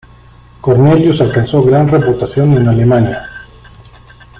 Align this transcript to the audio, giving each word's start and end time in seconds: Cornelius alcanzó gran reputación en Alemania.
Cornelius 0.61 1.21
alcanzó 1.21 1.61
gran 1.61 1.87
reputación 1.87 2.53
en 2.53 2.67
Alemania. 2.67 3.23